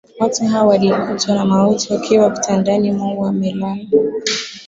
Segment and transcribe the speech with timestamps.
[0.19, 3.85] watu hao walikutwa na mauti wakiwa vitandani mwao wamelala